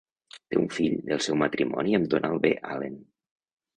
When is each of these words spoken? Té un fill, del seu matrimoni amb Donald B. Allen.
Té 0.53 0.57
un 0.61 0.69
fill, 0.77 0.95
del 1.11 1.21
seu 1.27 1.37
matrimoni 1.43 1.95
amb 1.99 2.09
Donald 2.15 2.43
B. 2.47 2.55
Allen. 2.77 2.97